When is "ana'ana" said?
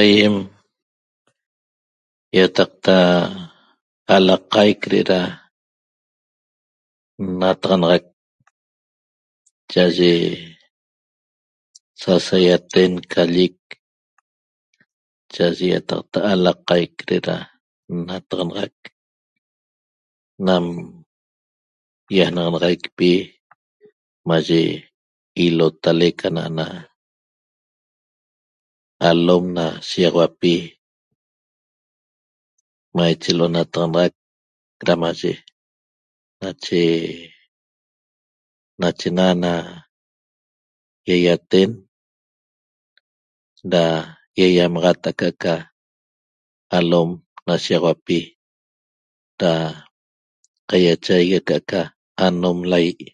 26.28-26.66